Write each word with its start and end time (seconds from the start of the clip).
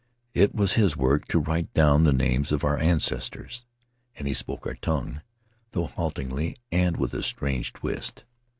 It 0.33 0.55
was 0.55 0.73
his 0.73 0.97
work 0.97 1.27
to 1.27 1.37
write 1.37 1.71
down 1.75 2.05
the 2.05 2.11
names 2.11 2.51
of 2.51 2.63
our 2.63 2.75
ancestors, 2.79 3.65
and 4.15 4.27
he 4.27 4.33
spoke 4.33 4.65
our 4.65 4.73
tongue, 4.73 5.21
though 5.73 5.85
haltingly 5.85 6.55
and 6.71 6.97
with 6.97 7.13
a 7.13 7.21
strange 7.21 7.71
twist. 7.71 8.23